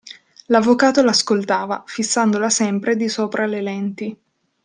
L'avvocato 0.47 1.03
l'ascoltava, 1.03 1.83
fissandola 1.85 2.49
sempre 2.49 2.95
di 2.95 3.07
sopra 3.07 3.43
alle 3.43 3.61
lenti. 3.61 4.17